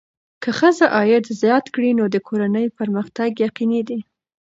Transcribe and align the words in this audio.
که 0.41 0.49
ښځه 0.59 0.85
عاید 0.95 1.25
زیات 1.41 1.65
کړي، 1.73 1.91
نو 1.99 2.05
د 2.13 2.15
کورنۍ 2.27 2.65
پرمختګ 2.79 3.29
یقیني 3.45 3.81
دی. 3.89 3.99